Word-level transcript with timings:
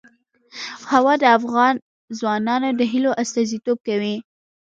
هوا 0.91 1.13
د 1.21 1.23
افغان 1.37 1.75
ځوانانو 2.19 2.69
د 2.79 2.81
هیلو 2.91 3.11
استازیتوب 3.23 3.77
کوي. 3.87 4.15